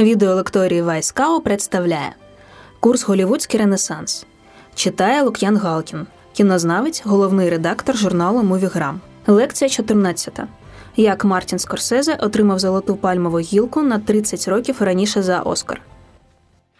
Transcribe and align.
Відеолекторії 0.00 0.82
Вайскао 0.82 1.40
представляє 1.40 2.14
Курс 2.80 3.02
Голівудський 3.02 3.60
Ренесанс. 3.60 4.26
Читає 4.74 5.22
Лук'ян 5.22 5.56
Галкін, 5.56 6.06
кінознавець, 6.32 7.02
головний 7.04 7.50
редактор 7.50 7.96
журналу 7.96 8.42
Мувіграм. 8.42 9.00
Лекція 9.26 9.68
14. 9.68 10.40
Як 10.96 11.24
Мартін 11.24 11.58
Скорсезе 11.58 12.14
отримав 12.14 12.58
золоту 12.58 12.96
пальмову 12.96 13.38
гілку 13.38 13.82
на 13.82 13.98
30 13.98 14.48
років 14.48 14.76
раніше 14.80 15.22
за 15.22 15.40
Оскар. 15.40 15.82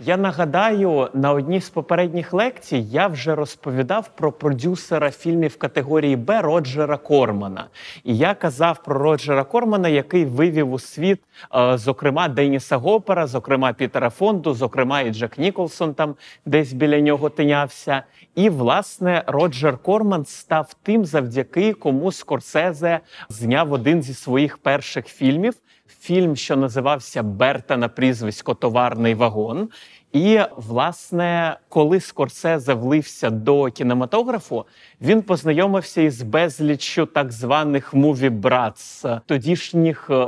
Я 0.03 0.17
нагадаю, 0.17 1.09
на 1.15 1.33
одній 1.33 1.61
з 1.61 1.71
попередніх 1.71 2.33
лекцій 2.33 2.77
я 2.77 3.07
вже 3.07 3.35
розповідав 3.35 4.11
про 4.17 4.33
продюсера 4.33 5.11
фільмів 5.11 5.59
категорії 5.59 6.17
Б 6.17 6.41
Роджера 6.41 6.97
Кормана. 6.97 7.67
І 8.05 8.17
я 8.17 8.35
казав 8.35 8.83
про 8.83 8.99
Роджера 8.99 9.45
Кормана, 9.45 9.89
який 9.89 10.25
вивів 10.25 10.73
у 10.73 10.79
світ, 10.79 11.21
е, 11.55 11.79
зокрема, 11.79 12.29
Деніса 12.29 12.77
Гопера, 12.77 13.27
зокрема 13.27 13.73
Пітера 13.73 14.11
Фонду, 14.11 14.55
зокрема 14.55 15.01
і 15.01 15.11
Джек 15.11 15.39
Ніколсон 15.39 15.95
там 15.95 16.15
десь 16.47 16.73
біля 16.73 17.01
нього 17.01 17.29
тинявся. 17.29 18.03
І 18.35 18.51
власне 18.51 19.25
Роджер 19.27 19.79
Корман 19.79 20.25
став 20.25 20.75
тим, 20.83 21.05
завдяки 21.05 21.73
кому 21.73 22.13
Скорсезе 22.13 23.01
зняв 23.29 23.73
один 23.73 24.03
зі 24.03 24.15
своїх 24.15 24.59
перших 24.59 25.07
фільмів 25.07 25.55
фільм, 26.01 26.37
що 26.37 26.57
називався 26.57 27.23
Берта 27.23 27.77
на 27.77 27.89
прізвисько 27.89 28.55
Товарний 28.55 29.15
вагон. 29.15 29.69
І, 30.13 30.41
власне, 30.57 31.59
коли 31.69 32.01
Скорсезе 32.01 32.75
влився 32.75 33.31
до 33.31 33.71
кінематографу, 33.71 34.65
він 35.01 35.23
познайомився 35.23 36.03
із 36.03 36.23
безліччю 36.23 37.07
так 37.07 37.33
званих 37.33 37.95
муві 37.95 38.31
братс 38.31 39.05
тодішніх 39.27 40.11
е, 40.11 40.27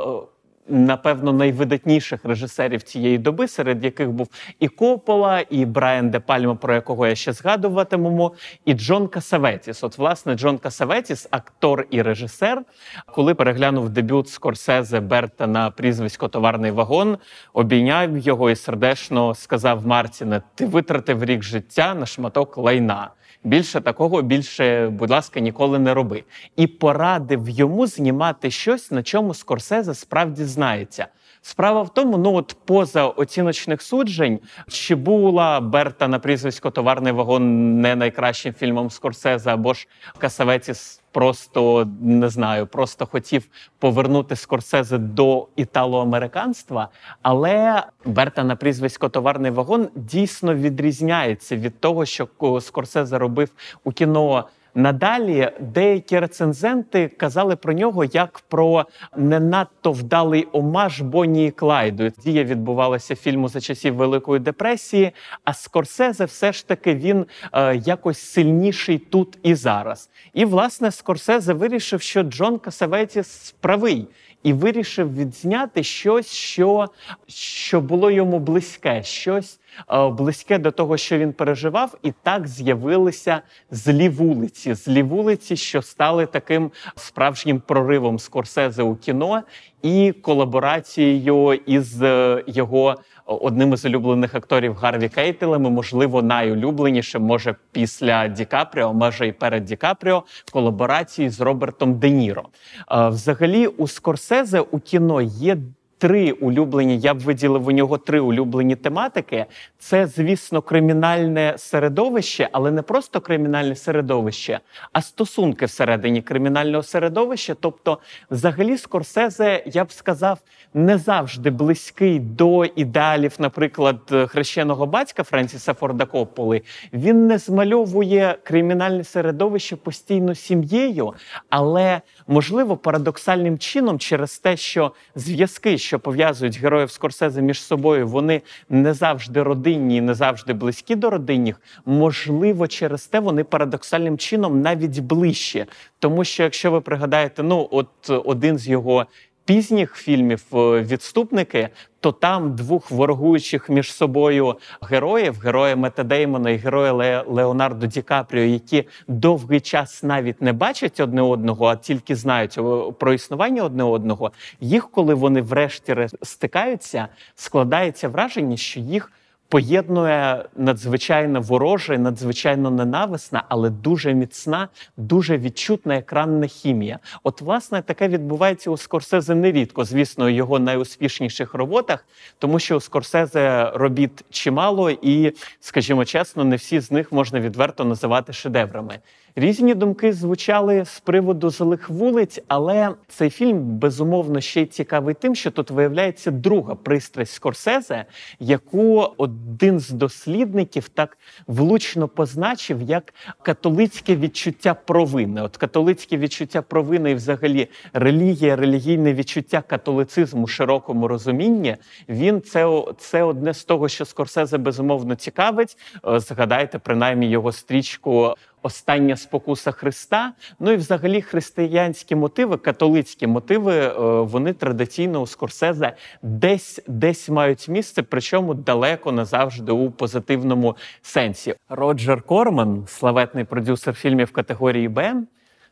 напевно, 0.68 1.32
найвидатніших 1.32 2.24
режисерів 2.24 2.82
цієї 2.82 3.18
доби, 3.18 3.48
серед 3.48 3.84
яких 3.84 4.10
був 4.10 4.28
і 4.60 4.68
Копола, 4.68 5.44
і 5.50 5.64
Брайан 5.64 6.10
Де 6.10 6.20
Пальма, 6.20 6.54
про 6.54 6.74
якого 6.74 7.06
я 7.06 7.14
ще 7.14 7.32
згадуватимемо, 7.32 8.32
і 8.64 8.74
Джон 8.74 9.08
Касаветіс. 9.08 9.84
От, 9.84 9.98
власне, 9.98 10.34
Джон 10.34 10.58
Касаветіс, 10.58 11.28
актор 11.30 11.86
і 11.90 12.02
режисер, 12.02 12.62
коли 13.06 13.34
переглянув 13.34 13.90
дебют 13.90 14.28
Скорсезе 14.28 15.00
Берта 15.00 15.46
на 15.46 15.70
прізвисько 15.70 16.28
Товарний 16.28 16.70
вагон, 16.70 17.18
обійняв 17.52 18.18
його 18.18 18.50
і 18.50 18.56
сердечно 18.56 19.34
сказав 19.34 19.86
Мартіне: 19.86 20.42
Ти 20.54 20.66
витратив 20.66 21.24
рік 21.24 21.42
життя 21.42 21.94
на 21.94 22.06
шматок 22.06 22.58
лайна. 22.58 23.10
Більше 23.44 23.80
такого, 23.80 24.22
більше, 24.22 24.88
будь 24.88 25.10
ласка, 25.10 25.40
ніколи 25.40 25.78
не 25.78 25.94
роби. 25.94 26.24
І 26.56 26.66
порадив 26.66 27.48
йому 27.48 27.86
знімати 27.86 28.50
щось, 28.50 28.90
на 28.90 29.02
чому 29.02 29.34
Скорсезе 29.34 29.94
справді 29.94 30.44
знається. 30.44 31.06
Справа 31.44 31.82
в 31.82 31.94
тому, 31.94 32.18
ну 32.18 32.34
от 32.34 32.56
поза 32.64 33.06
оціночних 33.06 33.82
суджень, 33.82 34.40
чи 34.68 34.94
була 34.94 35.60
Берта 35.60 36.08
на 36.08 36.18
прізвисько 36.18 36.70
Товарний 36.70 37.12
вагон 37.12 37.80
не 37.80 37.96
найкращим 37.96 38.54
фільмом 38.54 38.90
Скорсезе, 38.90 39.50
або 39.50 39.74
ж 39.74 39.88
Касавеці 40.18 40.72
просто 41.12 41.88
не 42.00 42.28
знаю, 42.28 42.66
просто 42.66 43.06
хотів 43.06 43.48
повернути 43.78 44.36
Скорсезе 44.36 44.98
до 44.98 45.48
італоамериканства. 45.56 46.88
Але 47.22 47.82
Берта 48.04 48.44
на 48.44 48.56
прізвисько 48.56 49.08
Товарний 49.08 49.50
вагон 49.50 49.88
дійсно 49.94 50.54
відрізняється 50.54 51.56
від 51.56 51.80
того, 51.80 52.06
що 52.06 52.28
Скорсезе 52.60 53.18
робив 53.18 53.50
у 53.84 53.92
кіно. 53.92 54.48
Надалі 54.74 55.50
деякі 55.60 56.18
рецензенти 56.18 57.08
казали 57.08 57.56
про 57.56 57.72
нього 57.72 58.04
як 58.04 58.42
про 58.48 58.86
не 59.16 59.40
надто 59.40 59.92
вдалий 59.92 60.48
омаж 60.52 61.00
Бонні 61.00 61.46
і 61.46 61.50
Клайду. 61.50 62.10
Дія 62.24 62.44
відбувалася 62.44 63.16
фільму 63.16 63.48
за 63.48 63.60
часів 63.60 63.94
Великої 63.94 64.40
депресії. 64.40 65.12
А 65.44 65.54
Скорсезе, 65.54 66.24
все 66.24 66.52
ж 66.52 66.68
таки, 66.68 66.94
він 66.94 67.26
е, 67.52 67.76
якось 67.76 68.18
сильніший 68.18 68.98
тут 68.98 69.38
і 69.42 69.54
зараз. 69.54 70.10
І 70.34 70.44
власне 70.44 70.90
Скорсезе 70.90 71.52
вирішив, 71.52 72.02
що 72.02 72.22
Джон 72.22 72.58
Касаветіс 72.58 73.54
правий. 73.60 74.08
І 74.42 74.52
вирішив 74.52 75.16
відзняти 75.16 75.82
щось, 75.82 76.32
що 76.32 76.86
що 77.26 77.80
було 77.80 78.10
йому 78.10 78.38
близьке, 78.38 79.02
щось 79.02 79.58
Е, 79.90 80.08
близьке 80.08 80.58
до 80.58 80.70
того, 80.70 80.96
що 80.96 81.18
він 81.18 81.32
переживав, 81.32 81.98
і 82.02 82.12
так 82.22 82.48
з'явилися 82.48 83.40
злі 83.70 84.08
вулиці, 84.08 84.74
злі 84.74 85.02
вулиці, 85.02 85.56
що 85.56 85.82
стали 85.82 86.26
таким 86.26 86.70
справжнім 86.96 87.60
проривом 87.60 88.18
Скорсезе 88.18 88.82
у 88.82 88.96
кіно 88.96 89.42
і 89.82 90.12
колаборацією 90.12 91.52
із 91.52 92.02
е, 92.02 92.44
його 92.46 92.96
одним 93.36 93.72
із 93.72 93.84
улюблених 93.84 94.34
акторів 94.34 94.74
Гарві 94.74 95.08
Кейтелем, 95.08 95.62
можливо, 95.62 96.22
найулюбленішим, 96.22 97.22
може 97.22 97.54
після 97.72 98.28
Ді 98.28 98.44
Капріо, 98.44 98.94
може 98.94 99.26
і 99.26 99.32
перед 99.32 99.64
Ді 99.64 99.76
Капріо, 99.76 100.22
колаборації 100.52 101.28
з 101.30 101.40
Робертом 101.40 101.94
Де 101.94 102.10
Ніро. 102.10 102.42
Взагалі, 102.90 103.66
у 103.66 103.88
Скорсезе 103.88 104.60
у 104.60 104.78
кіно 104.78 105.20
є 105.22 105.56
три 106.02 106.32
улюблені. 106.32 106.98
Я 106.98 107.14
б 107.14 107.18
виділив 107.18 107.66
у 107.66 107.70
нього 107.70 107.98
три 107.98 108.20
улюблені 108.20 108.76
тематики. 108.76 109.46
Це, 109.78 110.06
звісно, 110.06 110.62
кримінальне 110.62 111.54
середовище, 111.56 112.48
але 112.52 112.70
не 112.70 112.82
просто 112.82 113.20
кримінальне 113.20 113.76
середовище, 113.76 114.60
а 114.92 115.02
стосунки 115.02 115.66
всередині 115.66 116.22
кримінального 116.22 116.82
середовища. 116.82 117.54
Тобто, 117.60 117.98
взагалі, 118.30 118.78
Скорсезе, 118.78 119.62
я 119.66 119.84
б 119.84 119.92
сказав, 119.92 120.38
не 120.74 120.98
завжди 120.98 121.50
близький 121.50 122.20
до 122.20 122.64
ідеалів, 122.64 123.34
наприклад, 123.38 123.98
хрещеного 124.28 124.86
батька 124.86 125.22
Френсіса 125.22 125.74
Форда 125.74 126.04
Копполи. 126.04 126.62
Він 126.92 127.26
не 127.26 127.38
змальовує 127.38 128.38
кримінальне 128.42 129.04
середовище 129.04 129.76
постійно 129.76 130.34
сім'єю, 130.34 131.12
але 131.50 132.00
можливо 132.26 132.76
парадоксальним 132.76 133.58
чином 133.58 133.98
через 133.98 134.38
те, 134.38 134.56
що 134.56 134.92
зв'язки 135.14 135.78
що 135.92 135.98
пов'язують 135.98 136.60
героїв 136.60 136.90
Скорсезе 136.90 137.42
між 137.42 137.62
собою, 137.62 138.08
вони 138.08 138.42
не 138.68 138.94
завжди 138.94 139.42
родинні, 139.42 140.00
не 140.00 140.14
завжди 140.14 140.52
близькі 140.52 140.94
до 140.94 141.10
родинних. 141.10 141.60
Можливо, 141.86 142.68
через 142.68 143.06
те 143.06 143.20
вони 143.20 143.44
парадоксальним 143.44 144.18
чином 144.18 144.60
навіть 144.60 144.98
ближче. 144.98 145.66
Тому 145.98 146.24
що, 146.24 146.42
якщо 146.42 146.70
ви 146.70 146.80
пригадаєте, 146.80 147.42
ну 147.42 147.68
от 147.70 148.10
один 148.24 148.58
з 148.58 148.68
його 148.68 149.06
пізніх 149.44 149.94
фільмів 149.94 150.44
е, 150.54 150.56
відступники, 150.80 151.68
то 152.00 152.12
там 152.12 152.54
двох 152.54 152.90
ворогуючих 152.90 153.68
між 153.68 153.92
собою 153.92 154.56
героїв, 154.82 155.40
героя 155.40 155.76
Мета 155.76 156.04
Деймона 156.04 156.50
і 156.50 156.56
героя 156.56 156.92
Ле 156.92 157.24
Леонардо 157.28 157.86
Ді 157.86 158.02
Капріо, 158.02 158.44
які 158.44 158.84
довгий 159.08 159.60
час 159.60 160.02
навіть 160.02 160.42
не 160.42 160.52
бачать 160.52 161.00
одне 161.00 161.22
одного, 161.22 161.66
а 161.66 161.76
тільки 161.76 162.16
знають 162.16 162.58
е, 162.58 162.62
про 162.98 163.12
існування 163.12 163.62
одне 163.62 163.84
одного. 163.84 164.32
Їх, 164.60 164.90
коли 164.90 165.14
вони 165.14 165.42
врешті 165.42 166.06
стикаються, 166.22 167.08
складається 167.34 168.08
враження, 168.08 168.56
що 168.56 168.80
їх 168.80 169.12
поєднує 169.52 170.44
надзвичайно 170.56 171.40
вороже, 171.40 171.98
надзвичайно 171.98 172.70
ненависна, 172.70 173.44
але 173.48 173.70
дуже 173.70 174.14
міцна, 174.14 174.68
дуже 174.96 175.38
відчутна 175.38 175.96
екранна 175.96 176.46
хімія. 176.46 176.98
От, 177.22 177.40
власне, 177.40 177.82
таке 177.82 178.08
відбувається 178.08 178.70
у 178.70 178.76
Скорсезе 178.76 179.34
нерідко, 179.34 179.84
звісно, 179.84 180.24
у 180.24 180.28
його 180.28 180.58
найуспішніших 180.58 181.54
роботах, 181.54 182.06
тому 182.38 182.58
що 182.58 182.76
у 182.76 182.80
Скорсезе 182.80 183.70
робіт 183.74 184.24
чимало, 184.30 184.90
і, 184.90 185.32
скажімо 185.60 186.04
чесно, 186.04 186.44
не 186.44 186.56
всі 186.56 186.80
з 186.80 186.90
них 186.90 187.12
можна 187.12 187.40
відверто 187.40 187.84
називати 187.84 188.32
шедеврами. 188.32 188.98
Різні 189.36 189.74
думки 189.74 190.12
звучали 190.12 190.84
з 190.84 191.00
приводу 191.00 191.50
злих 191.50 191.90
вулиць, 191.90 192.40
але 192.48 192.94
цей 193.08 193.30
фільм 193.30 193.58
безумовно 193.62 194.40
ще 194.40 194.60
й 194.60 194.66
цікавий 194.66 195.14
тим, 195.14 195.34
що 195.34 195.50
тут 195.50 195.70
виявляється 195.70 196.30
друга 196.30 196.74
пристрасть 196.74 197.32
Скорсезе, 197.32 198.04
яку 198.40 199.08
один 199.16 199.80
з 199.80 199.90
дослідників 199.90 200.88
так 200.88 201.18
влучно 201.46 202.08
позначив 202.08 202.82
як 202.82 203.14
католицьке 203.42 204.16
відчуття 204.16 204.74
провини. 204.74 205.42
От 205.42 205.56
католицьке 205.56 206.16
відчуття 206.16 206.62
провини 206.62 207.10
і 207.10 207.14
взагалі 207.14 207.68
релігія, 207.92 208.56
релігійне 208.56 209.14
відчуття 209.14 209.62
католицизму 209.66 210.46
широкому 210.46 211.08
розумінні. 211.08 211.76
Він 212.08 212.42
це 212.42 212.82
це 212.98 213.22
одне 213.22 213.54
з 213.54 213.64
того, 213.64 213.88
що 213.88 214.04
Скорсезе 214.04 214.58
безумовно 214.58 215.14
цікавить. 215.14 215.76
Е, 216.06 216.20
згадайте 216.20 216.78
принаймні 216.78 217.30
його 217.30 217.52
стрічку 217.52 218.34
остання 218.62 219.16
спокуса 219.16 219.70
Христа. 219.72 220.32
Ну 220.60 220.72
і 220.72 220.76
взагалі 220.76 221.22
християнські 221.22 222.14
мотиви, 222.14 222.56
католицькі 222.56 223.26
мотиви, 223.26 223.74
е, 223.74 223.92
вони 224.20 224.52
традиційно 224.52 225.20
у 225.20 225.26
Скорсезе 225.26 225.96
десь 226.22 226.80
десь 226.86 227.28
мають 227.28 227.68
місце, 227.68 228.02
причому 228.02 228.54
далеко 228.54 229.12
не 229.12 229.24
завжди 229.24 229.72
у 229.72 229.90
позитивному 229.90 230.76
сенсі. 231.02 231.54
Роджер 231.68 232.22
Корман, 232.22 232.84
славетний 232.86 233.44
продюсер 233.44 233.94
фільмів 233.94 234.32
категорії 234.32 234.88
Б. 234.88 235.14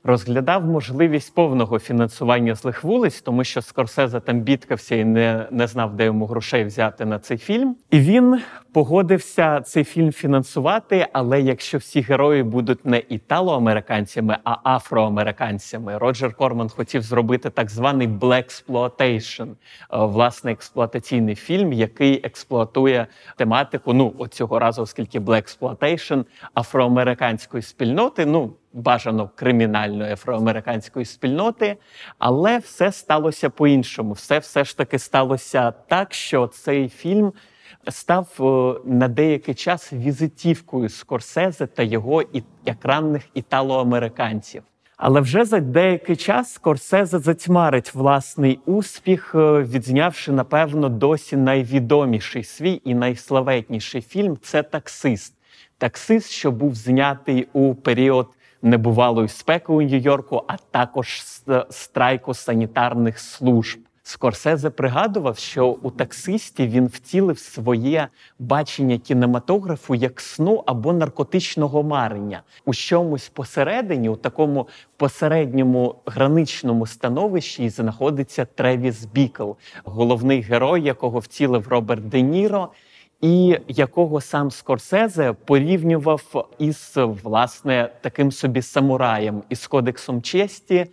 розглядав 0.05 0.65
можливість 0.65 1.35
повного 1.35 1.79
фінансування 1.79 2.55
злих 2.55 2.85
вулиць, 2.85 3.21
тому 3.21 3.45
що 3.45 3.63
Скорсезе 3.63 4.21
там 4.21 4.41
бідкався 4.41 4.95
і 4.95 5.05
не, 5.05 5.47
не 5.51 5.67
знав, 5.67 5.97
де 5.97 6.05
йому 6.05 6.27
грошей 6.27 6.65
взяти 6.65 7.05
на 7.05 7.19
цей 7.19 7.39
фільм. 7.39 7.77
І 7.91 8.01
він 8.01 8.41
погодився 8.73 9.61
цей 9.61 9.85
фільм 9.85 10.13
фінансувати. 10.13 11.07
Але 11.13 11.41
якщо 11.41 11.79
всі 11.79 12.01
герої 12.01 12.43
будуть 12.43 12.87
не 12.87 13.03
італо-американцями, 13.09 14.39
а 14.45 14.75
афроамериканцями, 14.75 15.99
Роджер 15.99 16.35
Корман 16.35 16.69
хотів 16.69 17.03
зробити 17.03 17.51
так 17.51 17.71
званий 17.71 18.09
е, 19.41 19.47
власне 19.91 20.53
експлуатаційний 20.53 21.35
фільм, 21.35 21.73
який 21.73 22.27
експлуатує 22.27 23.07
тематику. 23.37 23.93
Ну 23.93 24.15
от 24.19 24.35
цього 24.35 24.59
разу, 24.59 24.83
оскільки 24.83 25.21
«Blaxploitation» 25.21 26.25
афроамериканської 26.55 27.63
спільноти. 27.63 28.27
Ну 28.27 28.53
бажано 28.73 29.31
кримінальної 29.35 30.13
афроамериканської 30.13 31.05
спільноти, 31.05 31.77
але 32.19 32.59
все 32.59 32.93
сталося 32.93 33.51
по-іншому. 33.51 34.13
Все 34.13 34.39
все 34.39 34.65
ж 34.65 34.77
таки 34.77 34.99
сталося 34.99 35.71
так, 35.71 36.15
що 36.15 36.47
цей 36.47 36.89
фільм 36.89 37.33
став 37.89 38.29
е, 38.41 38.81
на 38.91 39.09
деякий 39.09 39.55
час 39.55 39.93
візитівкою 39.93 40.89
Скорсезе 40.89 41.67
та 41.67 41.83
його 41.83 42.23
екранних 42.67 43.23
італоамериканців. 43.35 44.63
Але 44.97 45.21
вже 45.21 45.45
за 45.45 45.61
деякий 45.61 46.17
час 46.17 46.53
Скорсезе 46.53 47.19
затьмарить 47.19 47.95
власний 47.95 48.61
успіх, 48.67 49.35
е, 49.35 49.39
відзнявши, 49.63 50.33
напевно, 50.33 50.89
досі 50.89 51.37
найвідоміший 51.37 52.45
свій 52.45 52.81
і 52.85 52.95
найславетніший 52.95 54.03
фільм 54.03 54.39
це 54.43 54.63
таксист. 54.63 55.35
Таксист, 55.79 56.31
що 56.31 56.53
був 56.53 56.75
знятий 56.75 57.49
у 57.53 57.75
період 57.75 58.29
небувалої 58.63 59.29
спеки 59.29 59.73
у 59.73 59.83
Нью-Йорку, 59.83 60.43
а 60.47 60.57
також 60.71 61.23
страйку 61.71 62.35
санітарних 62.35 63.19
служб. 63.19 63.81
Скорсезе 64.03 64.71
пригадував, 64.71 65.39
що 65.39 65.67
у 65.69 65.91
таксисті 65.91 66.67
він 66.67 66.87
втілив 66.87 67.39
своє 67.39 68.09
бачення 68.39 68.99
кінематографу 68.99 69.95
як 69.95 70.21
сну 70.21 70.63
або 70.67 70.93
наркотичного 70.93 71.83
марення 71.83 72.43
у 72.65 72.75
чомусь 72.75 73.29
посередині, 73.29 74.09
у 74.09 74.17
такому 74.17 74.69
посередньому 74.97 75.95
граничному 76.07 76.87
становищі, 76.87 77.69
знаходиться 77.69 78.45
Тревіс 78.45 79.05
Бікл, 79.05 79.51
головний 79.85 80.41
герой, 80.41 80.83
якого 80.83 81.19
втілив 81.19 81.69
Роберт 81.69 82.09
Де 82.09 82.21
Ніро 82.21 82.69
і 83.21 83.59
якого 83.69 84.21
сам 84.21 84.51
Скорсезе 84.51 85.33
порівнював 85.33 86.49
із 86.59 86.93
власне 86.97 87.91
таким 88.01 88.33
собі 88.33 88.63
самураєм 88.63 89.43
із 89.49 89.67
кодексом 89.67 90.23
честі. 90.23 90.87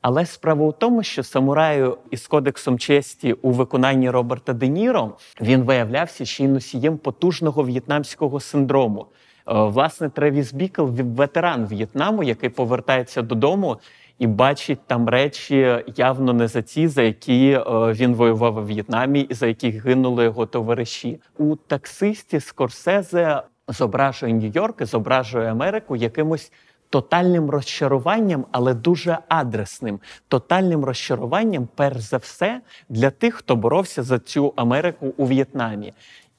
Але 0.00 0.26
справа 0.26 0.66
у 0.66 0.72
тому, 0.72 1.02
що 1.02 1.22
самураю 1.22 1.98
із 2.10 2.26
кодексом 2.26 2.78
честі 2.78 3.32
у 3.32 3.50
виконанні 3.50 4.10
Роберта 4.10 4.52
Де 4.52 4.68
Ніро 4.68 5.12
він 5.40 5.62
виявлявся 5.62 6.24
ще 6.24 6.44
й 6.44 6.48
носієм 6.48 6.98
потужного 6.98 7.62
в'єтнамського 7.62 8.40
синдрому. 8.40 9.06
Е, 9.48 9.54
власне, 9.54 10.10
Тревіс 10.10 10.52
Бікл 10.52 10.82
ветеран 10.84 11.66
В'єтнаму, 11.66 12.22
який 12.22 12.50
повертається 12.50 13.22
додому 13.22 13.76
і 14.18 14.26
бачить 14.26 14.80
там 14.86 15.08
речі 15.08 15.82
явно 15.96 16.32
не 16.32 16.48
за 16.48 16.62
ті, 16.62 16.88
за 16.88 17.02
які 17.02 17.50
е, 17.50 17.62
він 17.92 18.14
воював 18.14 18.56
у 18.56 18.64
В'єтнамі, 18.64 19.20
і 19.20 19.34
за 19.34 19.46
які 19.46 19.70
гинули 19.70 20.24
його 20.24 20.46
товариші. 20.46 21.20
У 21.38 21.56
таксисті 21.56 22.40
Скорсезе 22.40 23.42
зображує 23.68 24.32
Нью-Йорк, 24.32 24.86
зображує 24.86 25.50
Америку 25.50 25.96
якимось. 25.96 26.52
Тотальним 26.90 27.50
розчаруванням, 27.50 28.46
але 28.52 28.74
дуже 28.74 29.18
адресним, 29.28 30.00
тотальним 30.28 30.84
розчаруванням, 30.84 31.68
перш 31.74 32.00
за 32.00 32.16
все, 32.16 32.60
для 32.88 33.10
тих, 33.10 33.34
хто 33.34 33.56
боровся 33.56 34.02
за 34.02 34.18
цю 34.18 34.52
Америку 34.56 35.14
у 35.16 35.26
В'єтнамі. 35.26 35.92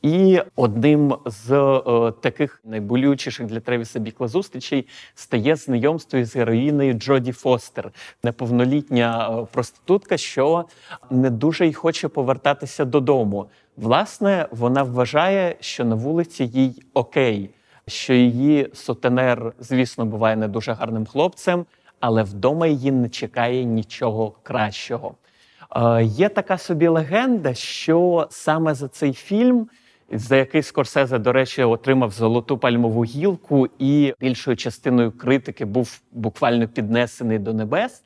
І 0.06 0.42
одним 0.56 1.16
з 1.26 1.52
е, 1.54 2.12
таких 2.22 2.62
найболючіших 2.64 3.46
для 3.46 3.60
Тревіса 3.60 4.00
Бікла 4.00 4.28
зустрічей 4.28 4.88
стає 5.16 5.56
знайомство 5.56 6.20
із 6.20 6.36
героїною 6.36 6.94
Джоді 6.94 7.32
Фостер, 7.32 7.92
неповнолітня 8.24 9.30
е, 9.30 9.48
проститутка, 9.52 10.18
що 10.18 10.66
не 11.10 11.30
дуже 11.30 11.68
й 11.68 11.74
хоче 11.74 12.08
повертатися 12.08 12.86
додому. 12.86 13.46
Власне, 13.78 14.48
вона 14.52 14.84
вважає, 14.84 15.56
що 15.60 15.86
на 15.86 15.96
вулиці 15.96 16.44
їй 16.44 16.84
окей, 16.94 17.50
що 17.88 18.14
її 18.14 18.70
сутенер, 18.74 19.54
звісно, 19.60 20.06
буває 20.06 20.36
не 20.36 20.48
дуже 20.48 20.74
гарним 20.74 21.06
хлопцем, 21.06 21.66
але 22.00 22.24
вдома 22.24 22.68
її 22.68 22.92
не 22.92 23.10
чекає 23.10 23.64
нічого 23.64 24.34
кращого. 24.44 25.16
Е, 25.76 26.04
Є 26.04 26.30
така 26.30 26.58
собі 26.58 26.88
легенда, 26.88 27.54
що 27.54 28.28
саме 28.30 28.74
за 28.74 28.88
цей 28.88 29.14
фільм 29.14 29.70
за 30.12 30.36
який 30.36 30.64
Скорсезе, 30.64 31.20
до 31.20 31.32
речі, 31.32 31.64
отримав 31.64 32.12
золоту 32.12 32.58
пальмову 32.58 33.04
гілку, 33.04 33.68
і 33.80 34.14
більшою 34.20 34.58
частиною 34.58 35.12
критики 35.12 35.66
був 35.66 36.02
буквально 36.12 36.68
піднесений 36.68 37.40
до 37.40 37.54
небес. 37.54 38.04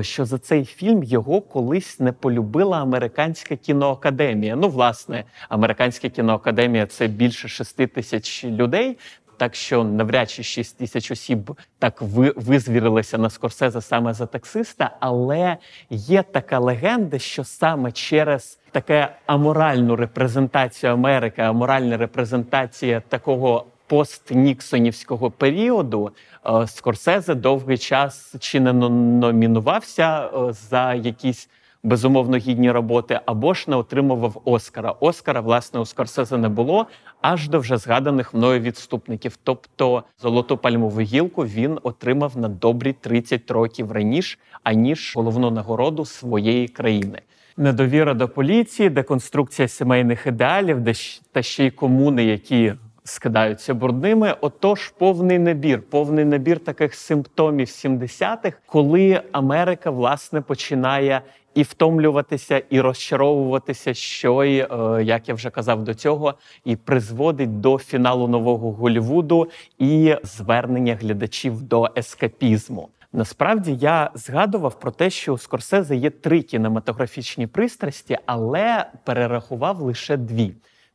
Що 0.00 0.24
за 0.24 0.38
цей 0.38 0.64
фільм 0.64 1.02
його 1.02 1.40
колись 1.40 2.00
не 2.00 2.12
полюбила 2.12 2.82
американська 2.82 3.56
кіноакадемія. 3.56 4.56
Ну, 4.56 4.68
власне, 4.68 5.24
американська 5.48 6.08
кіноакадемія 6.08 6.86
це 6.86 7.06
більше 7.06 7.48
шести 7.48 7.86
тисяч 7.86 8.44
людей. 8.44 8.98
Так 9.42 9.54
що 9.54 9.84
навряд 9.84 10.30
чи 10.30 10.42
6 10.42 10.78
тисяч 10.78 11.10
осіб 11.10 11.58
так 11.78 12.02
визвірилися 12.36 13.18
на 13.18 13.30
Скорсезе 13.30 13.80
саме 13.80 14.14
за 14.14 14.26
таксиста. 14.26 14.96
Але 15.00 15.56
є 15.90 16.22
така 16.22 16.58
легенда, 16.58 17.18
що 17.18 17.44
саме 17.44 17.92
через 17.92 18.58
таке 18.70 19.08
аморальну 19.26 19.96
репрезентацію 19.96 20.92
Америки, 20.92 21.42
аморальна 21.42 21.96
репрезентація 21.96 23.00
такого 23.00 23.66
постніксонівського 23.86 25.30
періоду 25.30 26.10
е, 26.46 26.66
Скорсезе 26.66 27.34
довгий 27.34 27.78
час 27.78 28.34
чи 28.38 28.60
не 28.60 28.72
номінувався 28.72 30.26
е, 30.26 30.52
за 30.52 30.94
якісь 30.94 31.48
безумовно 31.82 32.36
гідні 32.36 32.70
роботи, 32.70 33.20
або 33.26 33.54
ж 33.54 33.64
не 33.68 33.76
отримував 33.76 34.42
Оскара. 34.44 34.94
Оскара, 35.00 35.40
власне, 35.40 35.80
у 35.80 35.86
Скорсезе 35.86 36.38
не 36.38 36.48
було 36.48 36.86
аж 37.20 37.48
до 37.48 37.58
вже 37.58 37.76
згаданих 37.76 38.34
мною 38.34 38.60
відступників. 38.60 39.38
Тобто 39.42 40.02
золоту 40.20 40.56
пальмову 40.56 41.00
гілку 41.00 41.44
він 41.44 41.78
отримав 41.82 42.38
на 42.38 42.48
добрі 42.48 42.92
30 42.92 43.50
років 43.50 43.92
раніше, 43.92 44.38
аніж 44.62 45.12
головну 45.16 45.50
нагороду 45.50 46.04
своєї 46.04 46.68
країни. 46.68 47.22
Недовіра 47.56 48.14
до 48.14 48.28
поліції, 48.28 48.90
деконструкція 48.90 49.68
сімейних 49.68 50.26
ідеалів, 50.26 50.80
де 50.80 50.92
та 51.32 51.42
ще 51.42 51.66
й 51.66 51.70
комуни, 51.70 52.24
які 52.24 52.72
скидаються 53.04 53.74
брудними. 53.74 54.36
Отож, 54.40 54.88
повний 54.88 55.38
набір, 55.38 55.82
повний 55.82 56.24
набір 56.24 56.58
таких 56.58 56.94
симптомів 56.94 57.66
70-х, 57.66 58.56
коли 58.66 59.22
Америка 59.32 59.90
власне 59.90 60.40
починає 60.40 61.22
і 61.54 61.62
втомлюватися, 61.62 62.62
і 62.70 62.80
розчаровуватися, 62.80 63.94
що 63.94 64.44
й, 64.44 64.58
е, 64.58 64.68
як 65.02 65.28
я 65.28 65.34
вже 65.34 65.50
казав 65.50 65.84
до 65.84 65.94
цього, 65.94 66.34
і 66.64 66.76
призводить 66.76 67.60
до 67.60 67.78
фіналу 67.78 68.28
нового 68.28 68.72
Голівуду 68.72 69.50
і 69.78 70.16
звернення 70.22 70.94
глядачів 70.94 71.62
до 71.62 71.90
ескапізму. 71.96 72.88
Насправді 73.12 73.76
я 73.80 74.10
згадував 74.14 74.80
про 74.80 74.90
те, 74.90 75.10
що 75.10 75.32
у 75.34 75.38
Скорсезе 75.38 75.96
є 75.96 76.10
три 76.10 76.42
кінематографічні 76.42 77.46
пристрасті, 77.46 78.18
але 78.26 78.86
перерахував 79.04 79.80
лише 79.80 80.16
дві. 80.16 80.54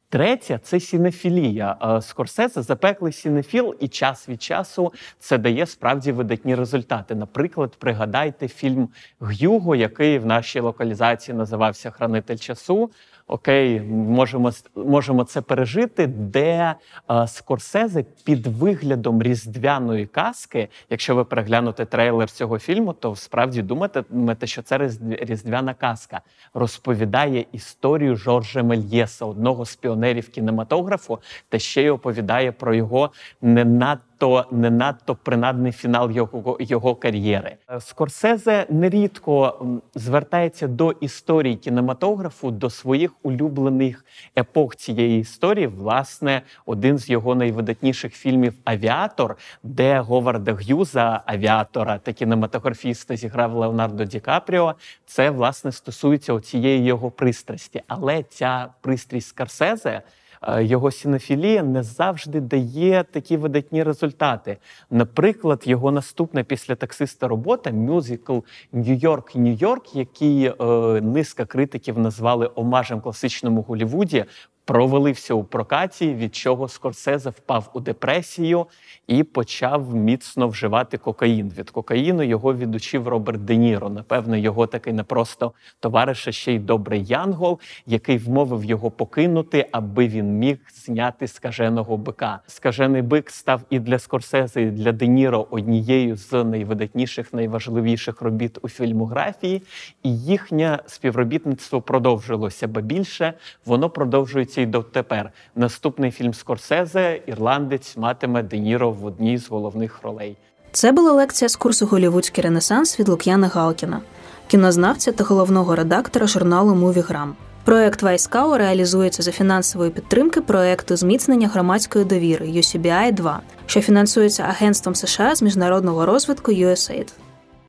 Третя 0.10 0.60
це 0.64 0.80
сінефілія. 0.80 2.00
Скорсезе 2.02 2.62
запеклий 2.62 3.14
сінефіл, 3.14 3.76
і 3.80 3.88
час 3.88 4.30
від 4.30 4.42
часу 4.42 4.94
це 5.20 5.38
дає 5.38 5.66
справді 5.66 6.12
видатні 6.12 6.56
результати. 6.56 7.16
Наприклад, 7.16 7.76
пригадайте 7.80 8.48
фільм 8.48 8.90
Гюго, 9.20 9.76
який 9.76 10.20
в 10.20 10.26
нашій 10.26 10.60
локалізації 10.60 11.38
називався 11.38 11.92
Хранитель 11.92 12.38
часу 12.38 12.92
окей, 13.28 13.82
можемо 13.82 14.52
можемо 14.76 15.24
це 15.24 15.42
пережити, 15.42 16.08
де 16.08 16.76
е, 17.12 17.28
Скорсезе 17.28 18.06
під 18.24 18.48
виглядом 18.48 19.22
різдвяної 19.22 20.06
казки, 20.06 20.70
якщо 20.90 21.16
ви 21.16 21.24
переглянете 21.24 21.86
трейлер 21.86 22.32
цього 22.32 22.60
фільму, 22.60 22.94
то 22.94 23.16
справді 23.16 23.62
думаєте, 23.62 24.48
що 24.48 24.62
це 24.62 24.90
різдвяна 25.02 25.74
казка. 25.74 26.22
Розповідає 26.54 27.46
історію 27.52 28.16
Жоржа 28.16 28.64
Мельєса, 28.64 29.26
одного 29.26 29.66
з 29.66 29.76
піонерів 29.76 30.30
кінематографу, 30.30 31.20
та 31.50 31.60
ще 31.60 31.84
й 31.84 31.90
оповідає 31.90 32.52
про 32.52 32.76
його 32.76 33.12
не 33.42 33.66
надто 33.66 34.07
надто 34.22 34.46
не 34.52 34.70
надто 34.70 35.16
принадний 35.16 35.72
фінал 35.72 36.12
його 36.12 36.58
його 36.60 36.96
кар'єри. 36.96 37.56
Скорсезе 37.80 38.66
нерідко 38.70 39.60
звертається 39.96 40.68
до 40.68 40.92
історії 40.92 41.56
кінематографу, 41.56 42.52
до 42.52 42.70
своїх 42.70 43.12
улюблених 43.24 44.06
епох 44.38 44.76
цієї 44.76 45.22
історії. 45.22 45.68
Власне, 45.68 46.42
один 46.66 46.98
з 46.98 47.10
його 47.10 47.36
найвидатніших 47.36 48.14
фільмів 48.14 48.54
Авіатор, 48.66 49.38
де 49.64 50.00
Говарда 50.00 50.54
Г'юза, 50.54 51.22
авіатора 51.26 51.98
та 51.98 52.14
кінематографіста, 52.14 53.16
зіграв 53.16 53.54
Леонардо 53.54 54.06
Ді 54.06 54.20
Капріо. 54.20 54.76
Це 55.06 55.30
власне 55.30 55.72
стосується 55.72 56.40
цієї 56.40 56.86
його 56.86 57.12
пристрасті, 57.12 57.82
але 57.88 58.24
ця 58.24 58.68
пристрість 58.82 59.28
Скорсезе– 59.28 60.02
його 60.60 60.92
сінофілія 60.92 61.64
не 61.64 61.84
завжди 61.84 62.42
дає 62.42 63.04
такі 63.04 63.38
видатні 63.38 63.84
результати. 63.84 64.58
Наприклад, 64.92 65.64
його 65.66 65.92
наступна 65.92 66.44
після 66.44 66.76
таксиста 66.76 67.28
робота 67.28 67.72
мюзикл 67.72 68.40
Нью-Йорк, 68.74 69.36
Нью-Йорк, 69.36 69.98
який 69.98 70.46
е, 70.46 70.54
низка 71.02 71.46
критиків 71.46 72.00
назвали 72.00 72.50
омажем 72.56 73.02
класичному 73.02 73.62
Голівуді, 73.62 74.26
провалився 74.68 75.34
у 75.34 75.44
прокаті, 75.44 76.14
від 76.14 76.36
чого 76.36 76.68
Скорсезе 76.68 77.30
впав 77.30 77.70
у 77.74 77.80
депресію 77.80 78.66
і 79.08 79.24
почав 79.24 79.96
міцно 79.96 80.48
вживати 80.48 80.98
кокаїн. 80.98 81.54
Від 81.58 81.70
кокаїну 81.70 82.24
його 82.24 82.54
відучив 82.54 83.08
Роберт 83.08 83.46
Де 83.46 83.56
Ніро. 83.56 83.90
Напевно, 83.90 84.38
його 84.38 84.68
такий 84.68 84.94
не 84.94 85.04
просто 85.04 85.52
товариш, 85.80 86.28
а 86.28 86.32
ще 86.32 86.54
й 86.54 86.60
добрий 86.60 87.06
Янгол, 87.06 87.60
який 87.86 88.18
вмовив 88.18 88.64
його 88.64 88.92
покинути, 88.92 89.70
аби 89.72 90.08
він 90.08 90.38
міг 90.38 90.58
зняти 90.74 91.28
скаженого 91.28 91.98
бика. 91.98 92.40
Скажений 92.48 93.02
бик 93.02 93.30
став 93.30 93.62
і 93.70 93.80
для 93.80 94.00
Скорсезе, 94.00 94.62
і 94.62 94.72
для 94.72 94.92
Де 94.92 95.08
Ніро 95.08 95.48
однією 95.50 96.16
з 96.16 96.44
найвидатніших, 96.44 97.34
найважливіших 97.34 98.22
робіт 98.22 98.58
у 98.62 98.70
фільмографії, 98.70 99.64
і 100.04 100.18
їхнє 100.18 100.80
співробітництво 100.86 101.82
продовжилося, 101.82 102.68
ба 102.68 102.82
більше 102.82 103.34
воно 103.66 103.90
продовжується 103.90 104.57
й 104.62 104.66
дотепер. 104.66 105.32
Наступний 105.56 106.12
фільм 106.12 106.34
Скорсезе 106.34 107.22
ірландець 107.28 107.98
матиме 107.98 108.44
Де 108.44 108.58
Ніро 108.58 108.92
в 108.92 109.06
одній 109.06 109.38
з 109.38 109.50
головних 109.50 110.04
ролей. 110.04 110.38
Це 110.72 110.92
була 110.92 111.12
лекція 111.12 111.50
з 111.50 111.56
курсу 111.56 111.86
Голівудський 111.86 112.44
Ренесанс 112.44 113.00
від 113.00 113.10
Лук'яна 113.10 113.48
Галкіна, 113.48 114.02
кінознавця 114.48 115.12
та 115.12 115.24
головного 115.24 115.76
редактора 115.76 116.28
журналу 116.28 116.76
Мувіграм. 116.76 117.36
Проект 117.64 118.02
Вайскау 118.02 118.58
реалізується 118.58 119.24
за 119.24 119.32
фінансової 119.32 119.92
підтримки 119.92 120.42
проекту 120.42 120.96
зміцнення 120.96 121.48
громадської 121.48 122.06
довіри 122.06 122.46
UCBI 122.46 123.14
2 123.14 123.40
що 123.66 123.82
фінансується 123.82 124.44
Агентством 124.44 124.96
США 124.96 125.36
з 125.36 125.42
міжнародного 125.42 126.06
розвитку 126.06 126.52
USAID. 126.52 127.08